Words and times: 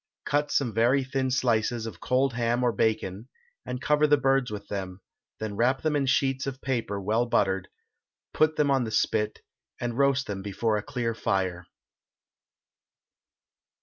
Cut 0.25 0.49
some 0.49 0.73
very 0.73 1.03
thin 1.03 1.29
slices 1.29 1.85
of 1.85 1.99
cold 1.99 2.33
ham 2.33 2.63
or 2.63 2.71
bacon, 2.71 3.29
and 3.67 3.79
cover 3.79 4.07
the 4.07 4.17
birds 4.17 4.49
with 4.49 4.67
them, 4.67 5.01
then 5.39 5.55
wrap 5.55 5.83
them 5.83 5.95
in 5.95 6.07
sheets 6.07 6.47
of 6.47 6.59
paper 6.59 6.99
well 6.99 7.27
buttered, 7.27 7.67
put 8.33 8.55
them 8.55 8.71
on 8.71 8.83
the 8.83 8.89
spit, 8.89 9.41
and 9.79 9.99
roast 9.99 10.25
them 10.25 10.41
before 10.41 10.75
a 10.75 10.81
clear 10.81 11.13
fire. 11.13 11.67